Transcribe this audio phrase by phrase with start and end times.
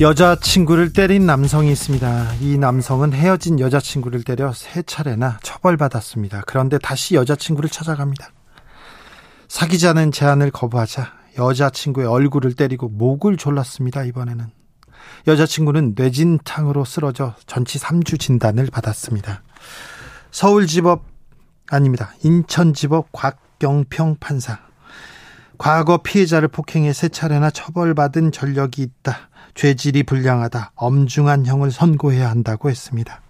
[0.00, 2.36] 여자친구를 때린 남성이 있습니다.
[2.40, 6.44] 이 남성은 헤어진 여자친구를 때려 세 차례나 처벌받았습니다.
[6.46, 8.30] 그런데 다시 여자친구를 찾아갑니다.
[9.48, 14.04] 사귀자는 제안을 거부하자 여자친구의 얼굴을 때리고 목을 졸랐습니다.
[14.04, 14.46] 이번에는.
[15.26, 19.42] 여자친구는 뇌진탕으로 쓰러져 전치 3주 진단을 받았습니다.
[20.30, 21.04] 서울지법
[21.70, 22.14] 아닙니다.
[22.22, 24.60] 인천지법 곽경평 판사.
[25.58, 29.28] 과거 피해자를 폭행해 세 차례나 처벌받은 전력이 있다.
[29.54, 30.72] 죄질이 불량하다.
[30.74, 33.20] 엄중한 형을 선고해야 한다고 했습니다.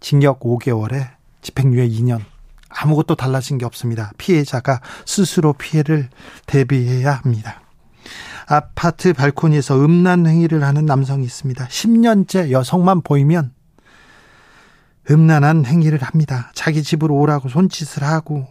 [0.00, 1.08] 징역 5개월에
[1.42, 2.20] 집행유예 2년.
[2.68, 4.12] 아무것도 달라진 게 없습니다.
[4.18, 6.08] 피해자가 스스로 피해를
[6.46, 7.62] 대비해야 합니다.
[8.46, 11.66] 아파트 발코니에서 음란 행위를 하는 남성이 있습니다.
[11.66, 13.52] 10년째 여성만 보이면
[15.10, 16.50] 음란한 행위를 합니다.
[16.54, 18.46] 자기 집으로 오라고 손짓을 하고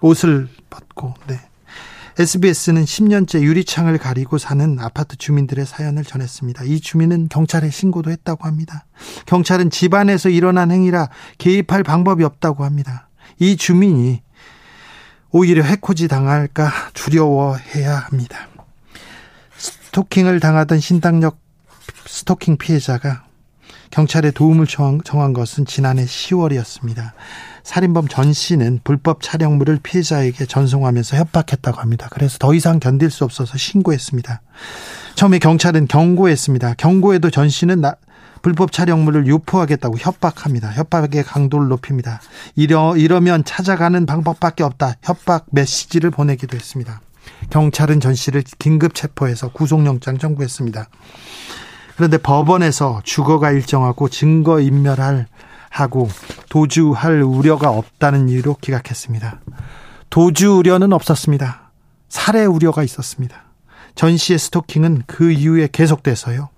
[0.00, 1.40] 옷을 벗고 네.
[2.16, 6.64] SBS는 10년째 유리창을 가리고 사는 아파트 주민들의 사연을 전했습니다.
[6.64, 8.86] 이 주민은 경찰에 신고도 했다고 합니다.
[9.26, 13.08] 경찰은 집안에서 일어난 행위라 개입할 방법이 없다고 합니다.
[13.40, 14.22] 이 주민이
[15.30, 18.48] 오히려 해코지 당할까 두려워해야 합니다.
[19.56, 21.38] 스토킹을 당하던 신당역
[22.06, 23.24] 스토킹 피해자가
[23.94, 27.12] 경찰의 도움을 청한 것은 지난해 10월이었습니다.
[27.62, 32.08] 살인범 전 씨는 불법 촬영물을 피해자에게 전송하면서 협박했다고 합니다.
[32.10, 34.42] 그래서 더 이상 견딜 수 없어서 신고했습니다.
[35.14, 36.74] 처음에 경찰은 경고했습니다.
[36.74, 37.94] 경고에도 전 씨는 나,
[38.42, 40.72] 불법 촬영물을 유포하겠다고 협박합니다.
[40.72, 42.20] 협박의 강도를 높입니다.
[42.56, 44.96] 이러, 이러면 찾아가는 방법밖에 없다.
[45.02, 47.00] 협박 메시지를 보내기도 했습니다.
[47.50, 50.88] 경찰은 전 씨를 긴급 체포해서 구속영장 청구했습니다.
[51.96, 55.26] 그런데 법원에서 주거가 일정하고 증거 인멸할
[55.70, 56.08] 하고
[56.48, 59.40] 도주할 우려가 없다는 이유로 기각했습니다.
[60.10, 61.72] 도주 우려는 없었습니다.
[62.08, 63.44] 살해 우려가 있었습니다.
[63.94, 66.48] 전 씨의 스토킹은 그 이후에 계속돼서요.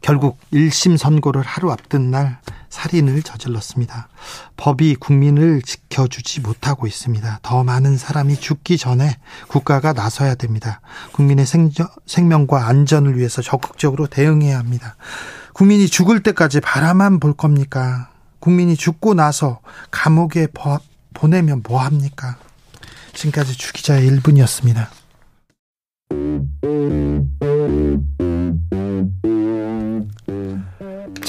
[0.00, 2.38] 결국 1심 선고를 하루 앞둔 날
[2.68, 4.08] 살인을 저질렀습니다.
[4.56, 7.40] 법이 국민을 지켜주지 못하고 있습니다.
[7.42, 9.18] 더 많은 사람이 죽기 전에
[9.48, 10.80] 국가가 나서야 됩니다.
[11.12, 11.46] 국민의
[12.06, 14.96] 생명과 안전을 위해서 적극적으로 대응해야 합니다.
[15.52, 18.08] 국민이 죽을 때까지 바라만 볼 겁니까?
[18.38, 19.60] 국민이 죽고 나서
[19.90, 20.46] 감옥에
[21.12, 22.36] 보내면 뭐 합니까?
[23.12, 24.86] 지금까지 주기자의 1분이었습니다.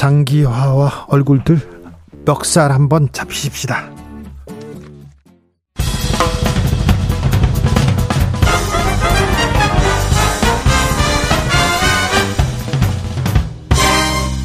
[0.01, 1.59] 장기화와 얼굴들
[2.25, 3.87] 멱살 한번 잡히십시다.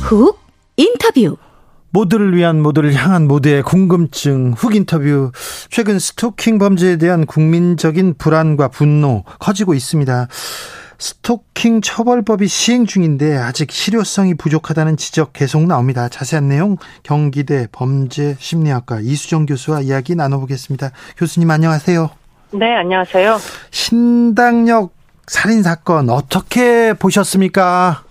[0.02, 0.38] 훅
[0.76, 1.38] 인터뷰
[1.88, 5.32] 모두를 위한 모두를 향한 모두의 궁금증 훅 인터뷰
[5.70, 10.28] 최근 스토킹 범죄에 대한 국민적인 불안과 분노 커지고 있습니다.
[10.98, 16.08] 스토킹 처벌법이 시행 중인데 아직 실효성이 부족하다는 지적 계속 나옵니다.
[16.08, 20.90] 자세한 내용 경기대 범죄심리학과 이수정 교수와 이야기 나눠보겠습니다.
[21.16, 22.10] 교수님 안녕하세요.
[22.52, 23.36] 네, 안녕하세요.
[23.70, 24.92] 신당역
[25.26, 28.02] 살인 사건 어떻게 보셨습니까?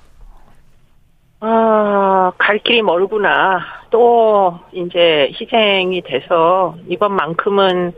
[1.40, 3.60] 아, 갈 길이 멀구나.
[3.92, 7.94] 또, 이제, 희생이 돼서, 이번만큼은,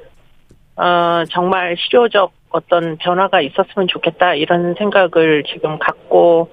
[0.78, 6.52] 어, 정말 실효적 어떤 변화가 있었으면 좋겠다, 이런 생각을 지금 갖고,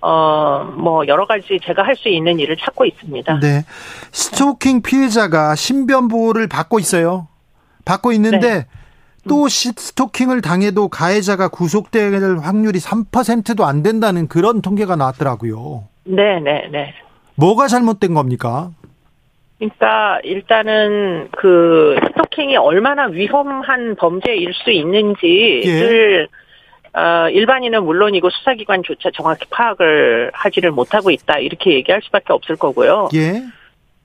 [0.00, 3.40] 어, 뭐, 여러 가지 제가 할 수 있는 일을 찾고 있습니다.
[3.40, 3.64] 네.
[4.12, 7.26] 스토킹 피해자가 신변보호를 받고 있어요.
[7.84, 8.66] 받고 있는데, 네.
[9.28, 12.12] 또 스토킹을 당해도 가해자가 구속될
[12.42, 15.84] 확률이 3%도 안 된다는 그런 통계가 나왔더라고요.
[16.04, 16.94] 네, 네, 네.
[17.36, 18.70] 뭐가 잘못된 겁니까?
[19.58, 21.96] 그러니까 일단은 그
[22.34, 26.28] 스토킹이 얼마나 위험한 범죄일 수 있는지를
[26.94, 27.00] 예.
[27.00, 33.08] 어, 일반인은 물론이고 수사기관조차 정확히 파악을 하지를 못하고 있다 이렇게 얘기할 수밖에 없을 거고요.
[33.14, 33.42] 예.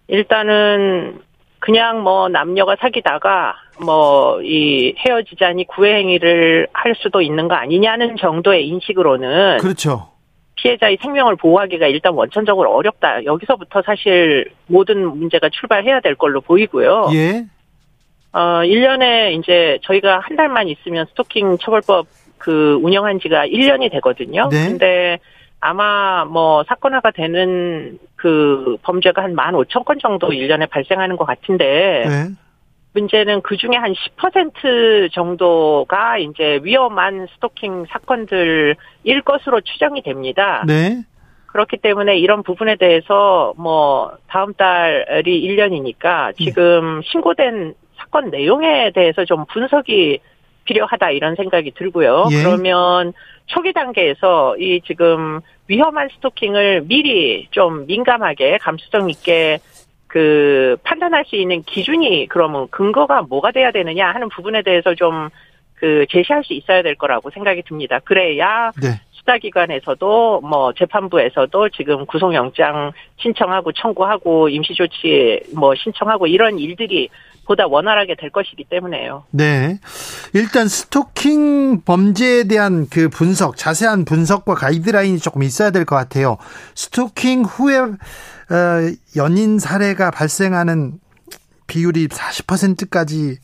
[0.08, 1.20] 일단은
[1.60, 8.68] 그냥 뭐 남녀가 사귀다가 뭐 이 헤어지자니 구애 행위를 할 수도 있는 거 아니냐는 정도의
[8.68, 10.10] 인식으로는 그렇죠.
[10.56, 13.24] 피해자의 생명을 보호하기가 일단 원천적으로 어렵다.
[13.24, 17.10] 여기서부터 사실 모든 문제가 출발해야 될 걸로 보이고요.
[17.14, 17.46] 예.
[18.31, 24.50] 어, 1년에 이제 저희가 한 달만 있으면 스토킹 처벌법 그 운영한 지가 1년이 되거든요.
[24.50, 24.70] 네.
[24.70, 25.20] 근데
[25.60, 32.30] 아마 뭐 사건화가 되는 그 범죄가 한 15,000건 정도 1년에 발생하는 것 같은데 네.
[32.94, 38.75] 문제는 그 중에 한 10% 정도가 이제 위험한 스토킹 사건들일
[39.25, 40.64] 것으로 추정이 됩니다.
[40.66, 41.04] 네.
[41.48, 47.74] 그렇기 때문에 이런 부분에 대해서 뭐 다음 달이 1년이니까 지금 신고된
[48.10, 50.20] 사건 내용에 대해서 좀 분석이
[50.66, 52.26] 필요하다 이런 생각이 들고요.
[52.32, 52.44] 예.
[52.44, 53.14] 그러면
[53.46, 59.60] 초기 단계에서 이 지금 위험한 스토킹을 미리 좀 민감하게 감수성 있게
[60.08, 65.30] 그 판단할 수 있는 기준이 그러면 근거가 뭐가 돼야 되느냐 하는 부분에 대해서 좀
[65.80, 68.00] 그 제시할 수 있어야 될 거라고 생각이 듭니다.
[68.04, 69.00] 그래야 네.
[69.12, 77.10] 수사기관에서도 뭐 재판부에서도 지금 구속영장 신청하고 청구하고 임시조치 뭐 신청하고 이런 일들이
[77.50, 79.24] 보다 원활하게 될 것이기 때문에요.
[79.31, 79.80] 네.
[80.34, 86.38] 일단 스토킹 범죄에 대한 그 분석, 자세한 분석과 가이드라인이 조금 있어야 될 것 같아요.
[86.75, 87.88] 스토킹 후에 어,
[89.16, 91.00] 연인 사례가 발생하는
[91.66, 93.40] 비율이 40%까지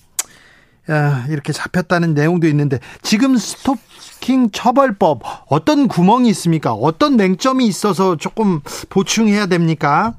[0.88, 6.74] 어, 이렇게 잡혔다는 내용도 있는데 지금 스토킹 처벌법 어떤 구멍이 있습니까?
[6.74, 8.60] 어떤 맹점이 있어서 조금
[8.90, 10.14] 보충해야 됩니까?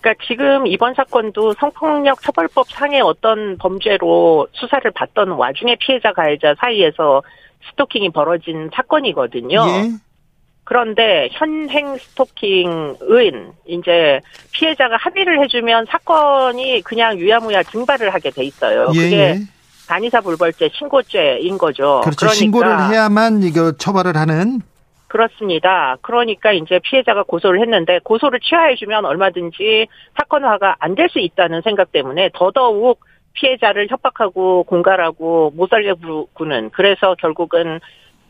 [0.00, 7.22] 그러니까 지금 이번 사건도 성폭력 처벌법 상의 어떤 범죄로 수사를 받던 와중에 피해자 가해자 사이에서
[7.70, 9.64] 스토킹이 벌어진 사건이거든요.
[9.68, 9.90] 예.
[10.64, 14.20] 그런데 현행 스토킹은 이제
[14.52, 18.90] 피해자가 합의를 해주면 사건이 그냥 유야무야 증발을 하게 돼 있어요.
[18.94, 19.38] 예, 그게 예.
[19.86, 22.00] 단위사 불벌죄 신고죄인 거죠.
[22.02, 22.16] 그렇죠.
[22.16, 24.60] 그러니까 신고를 해야만 이거 처벌을 하는
[25.16, 25.96] 그렇습니다.
[26.02, 29.86] 그러니까 이제 피해자가 고소를 했는데 고소를 취하해주면 얼마든지
[30.18, 33.00] 사건화가 안 될 수 있다는 생각 때문에 더더욱
[33.32, 35.92] 피해자를 협박하고 공갈하고 못 살게
[36.34, 37.80] 구는 그래서 결국은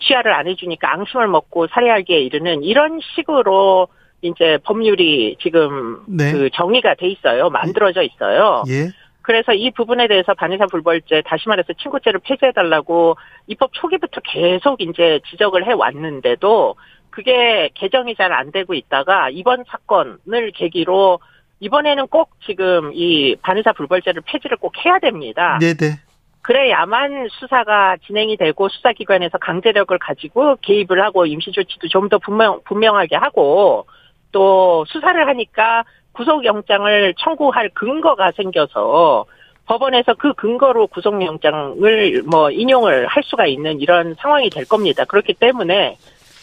[0.01, 3.89] 취하를 안 해주니까 앙심을 먹고 살해하기에 이르는 이런 식으로
[4.23, 6.33] 이제 법률이 지금 네.
[6.33, 7.51] 그 정의가 돼 있어요.
[7.51, 8.63] 만들어져 있어요.
[8.69, 8.89] 예.
[9.27, 13.17] 그래서 이 부분에 대해서 반의사 불벌죄 다시 말해서 친구죄를 폐지해달라고
[13.49, 16.77] 입법 초기부터 계속 이제 지적을 해 왔는데도
[17.11, 21.19] 그게 개정이 잘 안 되고 있다가 이번 사건을 계기로
[21.59, 25.59] 이번에는 꼭 지금 이 반의사 불벌죄를 폐지를 꼭 해야 됩니다.
[25.61, 25.99] 네, 네.
[26.43, 33.87] 그래야만 수사가 진행이 되고 수사기관에서 강제력을 가지고 개입을 하고 임시조치도 좀 더 분명, 분명하게 하고
[34.31, 35.83] 또 수사를 하니까
[36.17, 39.27] 구속영장을 청구할 근거가 생겨서
[39.67, 45.05] 법원에서 그 근거로 구속영장을 뭐 인용을 할 수가 있는 이런 상황이 될 겁니다.
[45.05, 45.99] 그렇기 때문에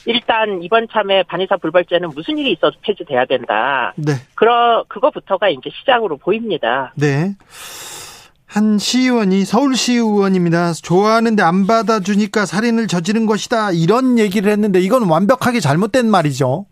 [0.05, 3.93] 일단 이번 참에 반의사 불벌죄는 무슨 일이 있어도 폐지돼야 된다.
[3.95, 4.13] 네.
[4.35, 6.93] 그러 그거부터가 이제 시작으로 보입니다.
[6.95, 7.33] 네.
[8.45, 10.73] 한 시의원이 서울시의원입니다.
[10.73, 13.71] 좋아하는데 안 받아주니까 살인을 저지른 것이다.
[13.71, 16.65] 이런 얘기를 했는데 이건 완벽하게 잘못된 말이죠.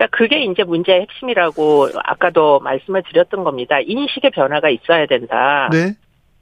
[0.00, 3.78] 그러니까 그게 이제 문제의 핵심이라고 아까도 말씀을 드렸던 겁니다.
[3.80, 5.68] 인식의 변화가 있어야 된다.
[5.70, 5.92] 네.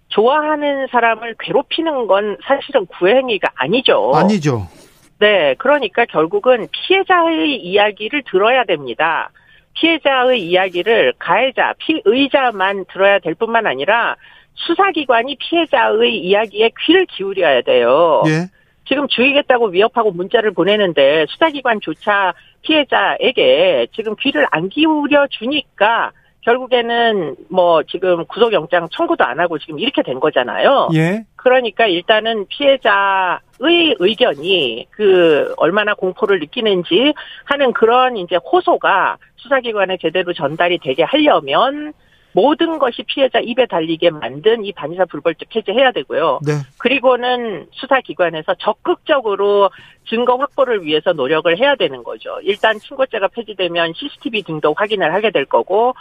[0.08, 4.12] 좋아하는 사람을 괴롭히는 건 사실은 구행위가 아니죠.
[4.14, 4.68] 아니죠.
[5.18, 9.30] 네, 그러니까 결국은 피해자의 이야기를 들어야 됩니다.
[9.74, 14.16] 피해자의 이야기를 가해자, 피의자만 들어야 될 뿐만 아니라
[14.54, 18.22] 수사기관이 피해자의 이야기에 귀를 기울여야 돼요.
[18.28, 18.46] 예.
[18.88, 28.24] 지금 죽이겠다고 위협하고 문자를 보내는데 수사기관조차 피해자에게 지금 귀를 안 기울여 주니까 결국에는 뭐 지금
[28.24, 30.88] 구속영장 청구도 안 하고 지금 이렇게 된 거잖아요.
[30.94, 31.24] 예.
[31.36, 37.12] 그러니까 일단은 피해자의 의견이 그 얼마나 공포를 느끼는지
[37.44, 41.92] 하는 그런 이제 호소가 수사기관에 제대로 전달이 되게 하려면
[42.32, 46.40] 모든 것이 피해자 입에 달리게 만든 이 반의사 불벌죄 폐지해야 되고요.
[46.46, 46.52] 네.
[46.78, 49.70] 그리고는 수사기관에서 적극적으로
[50.08, 52.38] 증거 확보를 위해서 노력을 해야 되는 거죠.
[52.42, 55.94] 일단 친고죄가 폐지되면 CCTV 등도 확인을 하게 될 거고,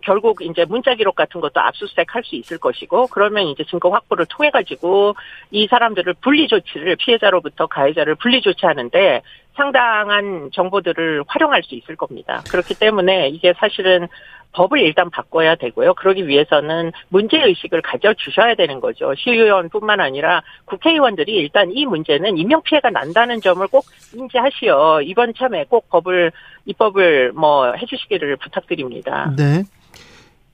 [0.00, 4.26] 결국 이제 문자 기록 같은 것도 압수수색 할 수 있을 것이고, 그러면 이제 증거 확보를
[4.26, 5.14] 통해 가지고
[5.50, 9.22] 이 사람들을 분리 조치를 피해자로부터 가해자를 분리 조치하는데
[9.54, 12.42] 상당한 정보들을 활용할 수 있을 겁니다.
[12.50, 14.06] 그렇기 때문에 이게 사실은
[14.52, 15.94] 법을 일단 바꿔야 되고요.
[15.94, 19.14] 그러기 위해서는 문제의식을 가져주셔야 되는 거죠.
[19.14, 26.32] 시의원뿐만 아니라 국회의원들이 일단 이 문제는 인명피해가 난다는 점을 꼭 인지하시어 이번 참에 꼭 법을,
[26.64, 29.32] 입법을 뭐 해주시기를 부탁드립니다.
[29.36, 29.64] 네.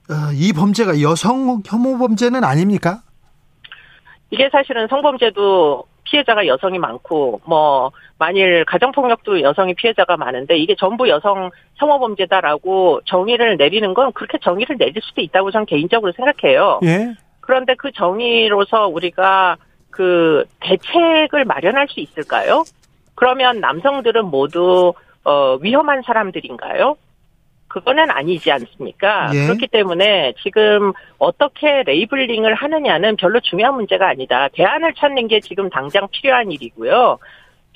[0.09, 3.01] 어, 이 범죄가 여성 혐오 범죄는 아닙니까?
[4.29, 5.83] 이게 사실은 성범죄도
[6.15, 13.93] 피해자가 여성이 많고 뭐 만일 가정폭력도 여성이 피해자가 많은데 이게 전부 여성 혐오범죄다라고 정의를 내리는
[13.93, 16.79] 건 그렇게 정의를 내릴 수도 있다고 저는 개인적으로 생각해요.
[16.83, 17.13] 예.
[17.41, 19.57] 그런데 그 정의로서 우리가
[19.91, 22.63] 그 대책을 마련할 수 있을까요?
[23.15, 24.93] 그러면 남성들은 모두
[25.25, 26.95] 어 위험한 사람들인가요?
[27.75, 29.31] 그거는 아니지 않습니까?
[29.33, 29.47] 예.
[29.47, 34.47] 그렇기 때문에 지금 어떻게 레이블링을 하느냐는 별로 중요한 문제가 아니다.
[34.53, 37.19] 대안을 찾는 게 지금 당장 필요한 일이고요.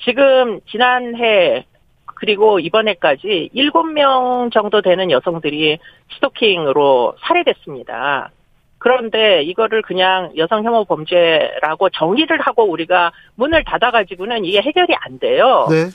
[0.02, 1.66] 지금 지난해
[2.14, 5.78] 그리고 이번에까지 7명 정도 되는 여성들이
[6.14, 8.30] 스토킹으로 살해됐습니다.
[8.78, 15.66] 그런데 이거를 그냥 여성 혐오 범죄라고 정의를 하고 우리가 문을 닫아가지고는 이게 해결이 안 돼요.
[15.68, 15.90] 네.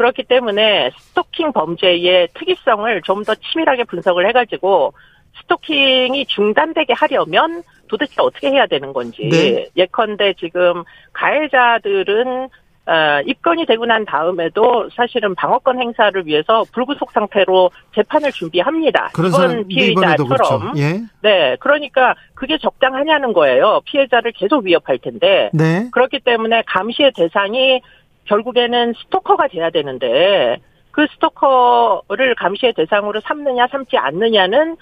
[0.00, 4.94] 그렇기 때문에 스토킹 범죄의 특이성을 좀 더 치밀하게 분석을 해가지고
[5.42, 9.28] 스토킹이 중단되게 하려면 도대체 어떻게 해야 되는 건지.
[9.30, 9.66] 네.
[9.76, 12.48] 예컨대 지금 가해자들은
[12.86, 19.10] 어, 입건이 되고 난 다음에도 사실은 방어권 행사를 위해서 불구속 상태로 재판을 준비합니다.
[19.12, 20.58] 그런 이번 이번에도 그렇죠.
[20.58, 20.78] 피해자처럼.
[20.78, 21.00] 예.
[21.20, 23.80] 네, 그러니까 그게 적당하냐는 거예요.
[23.84, 25.50] 피해자를 계속 위협할 텐데.
[25.52, 25.88] 네.
[25.92, 27.82] 그렇기 때문에 감시의 대상이
[28.26, 30.58] 결국에는 스토커가 돼야 되는데
[30.90, 34.76] 그 스토커를 감시의 대상으로 삼느냐 삼지 않느냐는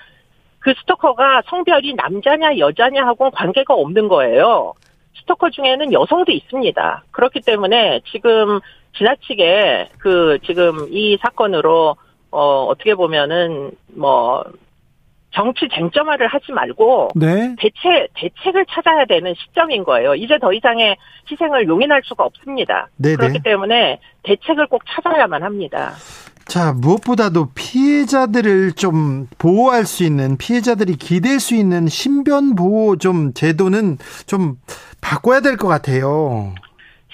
[0.59, 4.75] 그 스토커가 성별이 남자냐 여자냐 하고는 관계가 없는 거예요.
[5.21, 7.05] 스토커 중에는 여성도 있습니다.
[7.11, 8.61] 그렇기 때문에 지금
[8.97, 11.97] 지나치게 그 지금 이 사건으로
[12.31, 14.45] 어 어떻게 보면은 뭐
[15.31, 17.55] 정치 쟁점화를 하지 말고 네.
[17.59, 20.15] 대책 대책을 찾아야 되는 시점인 거예요.
[20.15, 20.97] 이제 더 이상의
[21.31, 22.89] 희생을 용인할 수가 없습니다.
[22.97, 23.17] 네네.
[23.17, 25.93] 그렇기 때문에 대책을 꼭 찾아야만 합니다.
[26.47, 33.99] 자, 무엇보다도 피해자들을 좀 보호할 수 있는 피해자들이 기댈 수 있는 신변 보호 좀 제도는
[34.27, 34.57] 좀
[35.03, 36.55] 바꿔야 될 것 같아요.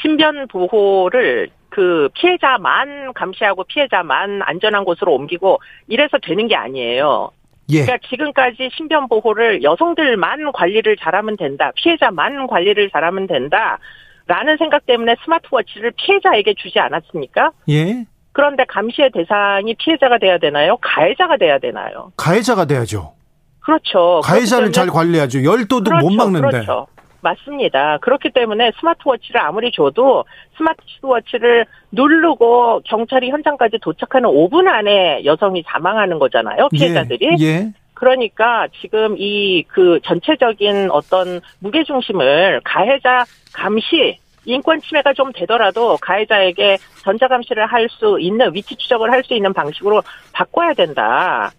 [0.00, 7.30] 신변 보호를 그 피해자만 감시하고 피해자만 안전한 곳으로 옮기고 이래서 되는 게 아니에요.
[7.70, 7.82] 예.
[7.82, 11.72] 그러니까 지금까지 신변 보호를 여성들만 관리를 잘하면 된다.
[11.76, 13.78] 피해자만 관리를 잘하면 된다.
[14.26, 17.52] 라는 생각 때문에 스마트워치를 피해자에게 주지 않았습니까?
[17.68, 18.04] 예.
[18.32, 20.76] 그런데 감시의 대상이 피해자가 돼야 되나요?
[20.80, 22.10] 가해자가 돼야 되나요?
[22.16, 23.14] 가해자가 돼야죠.
[23.60, 24.20] 그렇죠.
[24.24, 25.44] 가해자를 잘 관리하죠.
[25.44, 26.48] 열도도 못 그렇죠, 막는데.
[26.50, 26.86] 그렇죠.
[27.24, 27.98] 맞습니다.
[27.98, 30.24] 그렇기 때문에 스마트워치를 아무리 줘도
[30.56, 36.68] 스마트워치를 누르고 경찰이 현장까지 도착하는 5분 안에 여성이 사망하는 거잖아요.
[36.68, 37.36] 피해자들이.
[37.40, 37.44] 예.
[37.44, 37.72] 예.
[37.94, 46.76] 그러니까 지금 이 그 전체적인 어떤 무게 중심을 가해자 감시 인권 침해가 좀 되더라도 가해자에게
[47.02, 50.02] 전자 감시를 할 수 있는 위치 추적을 할 수 있는 방식으로
[50.32, 51.50] 바꿔야 된다.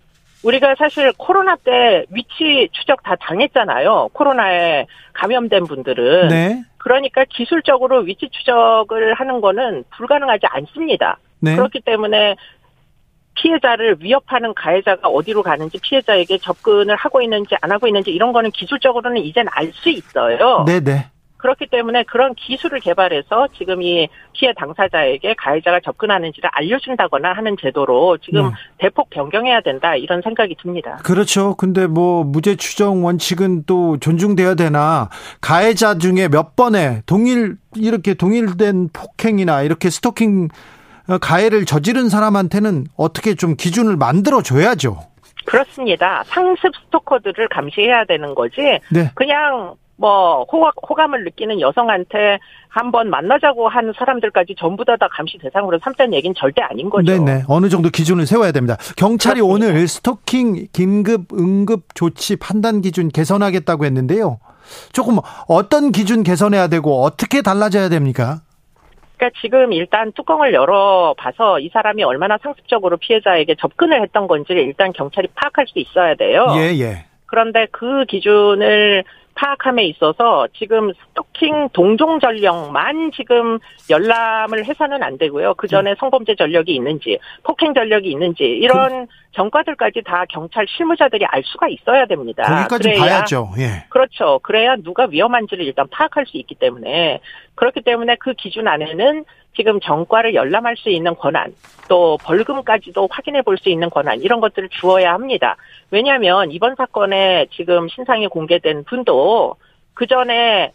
[0.46, 4.10] 우리가 사실 코로나 때 위치 추적 다 당했잖아요.
[4.14, 6.28] 코로나에 감염된 분들은.
[6.28, 6.64] 네.
[6.78, 11.18] 그러니까 기술적으로 위치 추적을 하는 거는 불가능하지 않습니다.
[11.40, 11.56] 네.
[11.56, 12.36] 그렇기 때문에
[13.34, 19.18] 피해자를 위협하는 가해자가 어디로 가는지 피해자에게 접근을 하고 있는지 안 하고 있는지 이런 거는 기술적으로는
[19.24, 20.64] 이젠 알 수 있어요.
[20.68, 21.10] 네, 네.
[21.38, 28.44] 그렇기 때문에 그런 기술을 개발해서 지금 이 피해 당사자에게 가해자가 접근하는지를 알려준다거나 하는 제도로 지금
[28.44, 28.52] 네.
[28.80, 30.98] 대폭 변경해야 된다 이런 생각이 듭니다.
[31.04, 31.56] 그렇죠.
[31.56, 35.10] 근데 뭐 무죄 추정 원칙은 또 존중돼야 되나
[35.42, 40.48] 가해자 중에 몇 번에 동일 이렇게 동일된 폭행이나 이렇게 스토킹
[41.08, 44.98] 어, 가해를 저지른 사람한테는 어떻게 좀 기준을 만들어 줘야죠.
[45.46, 46.24] 그렇습니다.
[46.26, 49.12] 상습 스토커들을 감시해야 되는 거지 네.
[49.14, 55.38] 그냥 뭐 호감, 호감 을 느끼는 여성한테 한번 만나자고 하는 사람들까지 전부 다 다 감시
[55.38, 57.12] 대상으로 삼자는 얘기는 절대 아닌 거죠.
[57.12, 57.44] 네네.
[57.48, 58.78] 어느 정도 기준을 세워야 됩니다.
[58.98, 59.68] 경찰이 그렇습니다.
[59.68, 64.40] 오늘 스토킹 긴급 응급 조치 판단 기준 개선하겠다고 했는데요.
[64.94, 68.40] 조금 어떤 기준 개선해야 되고 어떻게 달라져야 됩니까?
[69.18, 75.28] 그러니까 지금 일단 뚜껑을 열어봐서 이 사람이 얼마나 상습적으로 피해자에게 접근을 했던 건지를 일단 경찰이
[75.36, 76.48] 파악할 수 있어야 돼요.
[76.58, 77.06] 예, 예.
[77.28, 79.04] 그런데 그 기준을
[79.36, 85.54] 파악함에 있어서 지금 스토킹 동종 전력만 지금 열람을 해서는 안 되고요.
[85.56, 91.68] 그 전에 성범죄 전력이 있는지, 폭행 전력이 있는지 이런 전과들까지 다 경찰 실무자들이 알 수가
[91.68, 92.44] 있어야 됩니다.
[92.44, 93.52] 거기까지 그래야 봐야죠.
[93.60, 93.86] 예.
[93.90, 94.40] 그렇죠.
[94.42, 97.20] 그래야 누가 위험한지를 일단 파악할 수 있기 때문에
[97.56, 101.54] 그렇기 때문에 그 기준 안에는 지금 전과를 열람할 수 있는 권한,
[101.88, 105.56] 또 벌금까지도 확인해 볼 수 있는 권한 이런 것들을 주어야 합니다.
[105.92, 109.56] 왜냐하면 이번 사건에 지금 신상이 공개된 분도
[109.94, 110.72] 그 전에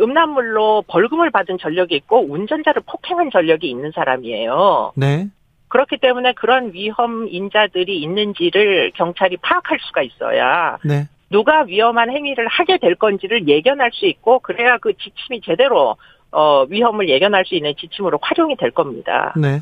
[0.00, 4.92] 음란물로 벌금을 받은 전력이 있고 운전자를 폭행한 전력이 있는 사람이에요.
[4.96, 5.26] 네.
[5.68, 11.08] 그렇기 때문에 그런 위험 인자들이 있는지를 경찰이 파악할 수가 있어야 네.
[11.30, 15.96] 누가 위험한 행위를 하게 될 건지를 예견할 수 있고 그래야 그 지침이 제대로
[16.32, 19.32] 어 위험을 예견할 수 있는 지침으로 활용이 될 겁니다.
[19.36, 19.60] 네.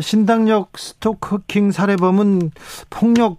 [0.00, 2.50] 신당역 스토킹 살해범은
[2.90, 3.38] 폭력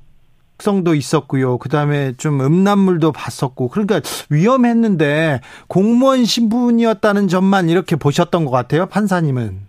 [0.59, 1.57] 성도 있었고요.
[1.57, 8.85] 그다음에 좀 음란물도 봤었고 그러니까 위험했는데 공무원 신분이었다는 점만 이렇게 보셨던 것 같아요.
[8.85, 9.59] 판사님은.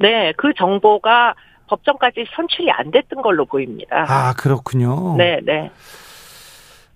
[0.00, 1.34] 네, 그 정보가
[1.68, 4.04] 법정까지 선출이 안 됐던 걸로 보입니다.
[4.06, 5.16] 아, 그렇군요.
[5.16, 5.70] 네, 네.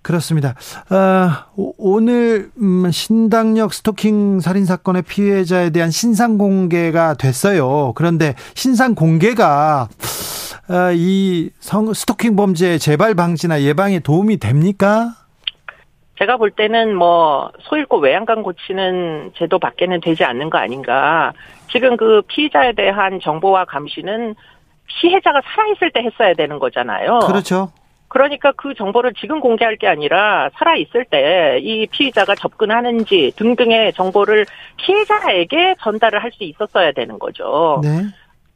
[0.01, 0.55] 그렇습니다.
[0.89, 7.93] 아, 오늘 음, 신당역 스토킹 살인 사건의 피해자에 대한 신상 공개가 됐어요.
[7.95, 9.87] 그런데 신상 공개가
[10.69, 15.15] 아, 이 성, 스토킹 범죄 재발 방지나 예방에 도움이 됩니까?
[16.19, 21.33] 제가 볼 때는 뭐 소잃고 외양간 고치는 제도 밖에는 되지 않는 거 아닌가.
[21.71, 24.35] 지금 그 피의자에 대한 정보와 감시는
[24.87, 27.19] 피해자가 살아있을 때 했어야 되는 거잖아요.
[27.19, 27.71] 그렇죠.
[28.09, 34.45] 그러니까 그 정보를 지금 공개할 게 아니라 살아 있을 때 이 피의자가 접근하는지 등등의 정보를
[34.77, 37.81] 피해자에게 전달을 할 수 있었어야 되는 거죠.
[37.83, 37.89] 네.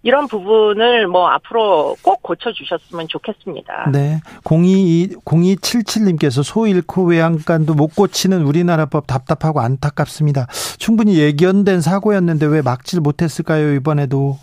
[0.05, 3.89] 이런 부분을 뭐 앞으로 꼭 고쳐주셨으면 좋겠습니다.
[3.91, 4.19] 네.
[4.43, 10.47] 02, 0277님께서 소 잃고 외양간도 못 고치는 우리나라 법 답답하고 안타깝습니다.
[10.77, 14.37] 충분히 예견된 사고였는데 왜 막질 못했을까요, 이번에도.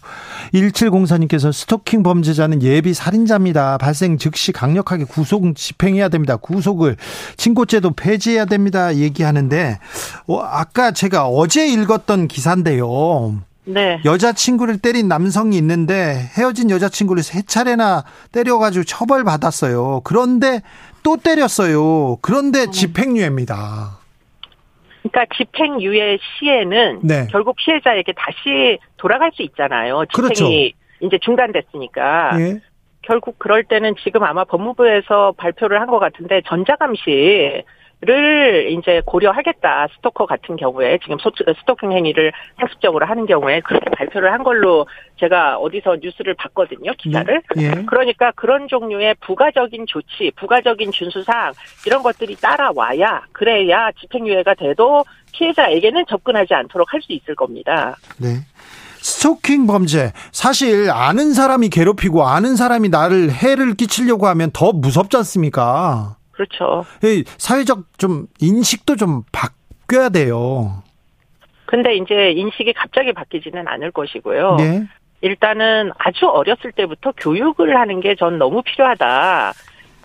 [0.55, 3.77] 1704님께서 스토킹 범죄자는 예비 살인자입니다.
[3.77, 6.37] 발생 즉시 강력하게 구속 집행해야 됩니다.
[6.37, 6.97] 구속을
[7.37, 8.97] 친고죄도 폐지해야 됩니다.
[8.97, 9.79] 얘기하는데,
[10.27, 13.41] 어, 아까 제가 어제 읽었던 기사인데요.
[13.73, 14.01] 네.
[14.05, 20.01] 여자친구를 때린 남성이 있는데 헤어진 여자친구를 세 차례나 때려가지고 처벌받았어요.
[20.05, 20.61] 그런데
[21.03, 22.17] 또 때렸어요.
[22.21, 22.71] 그런데 음.
[22.71, 23.99] 집행유예입니다.
[25.03, 27.27] 그러니까 집행유예 시에는 네.
[27.31, 30.05] 결국 피해자에게 다시 돌아갈 수 있잖아요.
[30.15, 30.45] 집행이 그렇죠.
[31.01, 32.39] 이제 중단됐으니까.
[32.41, 32.61] 예.
[33.03, 37.65] 결국 그럴 때는 지금 아마 법무부에서 발표를 한 것 같은데 전자감시
[38.03, 44.43] 를 이제 고려하겠다 스토커 같은 경우에 지금 스토킹 행위를 학습적으로 하는 경우에 그렇게 발표를 한
[44.43, 47.71] 걸로 제가 어디서 뉴스를 봤거든요 기사를 예, 예.
[47.85, 51.53] 그러니까 그런 종류의 부가적인 조치 부가적인 준수사항
[51.87, 57.97] 이런 것들이 따라와야 그래야 집행유예가 돼도 피해자에게는 접근하지 않도록 할 수 있을 겁니다.
[58.19, 58.29] 네.
[59.03, 66.17] 스토킹 범죄 사실 아는 사람이 괴롭히고 아는 사람이 나를 해를 끼치려고 하면 더 무섭지 않습니까?
[66.45, 66.87] 그렇죠.
[67.37, 70.83] 사회적 좀 인식도 좀 바뀌어야 돼요.
[71.67, 74.57] 근데 이제 인식이 갑자기 바뀌지는 않을 것이고요.
[74.57, 74.87] 네.
[75.21, 79.53] 일단은 아주 어렸을 때부터 교육을 하는 게 전 너무 필요하다.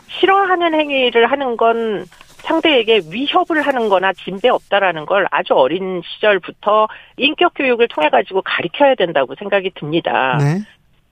[0.09, 2.05] 싫어하는 행위를 하는 건
[2.39, 8.93] 상대에게 위협을 하는 거나 진배 없다라는 걸 아주 어린 시절부터 인격 교육을 통해 가지고 가르쳐야
[8.95, 10.37] 된다고 생각이 듭니다.
[10.39, 10.59] 네.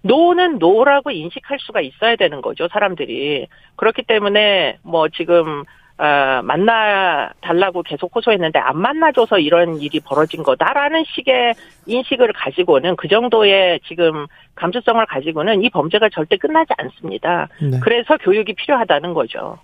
[0.04, 3.48] no는 no라고 인식할 수가 있어야 되는 거죠, 사람들이.
[3.76, 5.64] 그렇기 때문에 뭐 지금
[5.98, 11.54] 어, 만나 달라고 계속 호소했는데 안 만나줘서 이런 일이 벌어진 거다라는 식의
[11.86, 17.48] 인식을 가지고는 그 정도의 지금 감수성을 가지고는 이 범죄가 절대 끝나지 않습니다.
[17.62, 17.80] 네.
[17.82, 19.60] 그래서 교육이 필요하다는 거죠.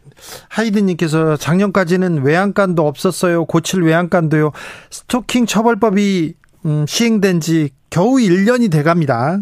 [0.49, 3.45] 하이드님께서 작년까지는 외양간도 없었어요.
[3.45, 4.51] 고칠 외양간도요.
[4.91, 6.33] 스토킹 처벌법이
[6.65, 9.39] 음, 시행된 지 겨우 1년이 돼갑니다.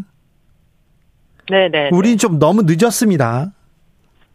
[1.49, 1.89] 네네.
[1.91, 3.51] 우린 좀 너무 늦었습니다.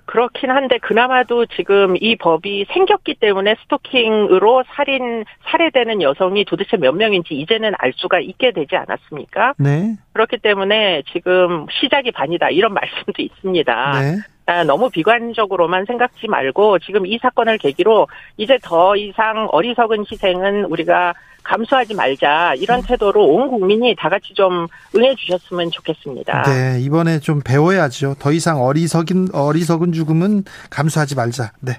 [0.05, 7.35] 그렇긴 한데 그나마도 지금 이 법이 생겼기 때문에 스토킹으로 살인 살해되는 여성이 도대체 몇 명인지
[7.35, 9.55] 이제는 알 수가 있게 되지 않았습니까?
[9.59, 9.97] 네.
[10.13, 14.01] 그렇기 때문에 지금 시작이 반이다 이런 말씀도 있습니다.
[14.01, 14.17] 네.
[14.47, 21.15] 아, 너무 비관적으로만 생각지 말고 지금 이 사건을 계기로 이제 더 이상 어리석은 희생은 우리가
[21.45, 22.83] 감수하지 말자 이런 음.
[22.87, 26.43] 태도로 온 국민이 다 같이 좀 응해 주셨으면 좋겠습니다.
[26.43, 28.15] 네, 이번에 좀 배워야죠.
[28.19, 31.53] 더 이상 어리석인 어리석은 죽음은 감수하지 말자.
[31.61, 31.73] 네.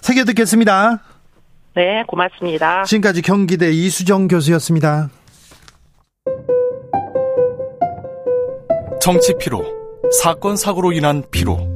[0.00, 1.02] 새겨 듣겠습니다.
[1.74, 2.84] 네, 고맙습니다.
[2.84, 5.10] 지금까지 경기대 이수정 교수였습니다.
[9.00, 9.62] 정치 피로,
[10.22, 11.75] 사건 사고로 인한 피로,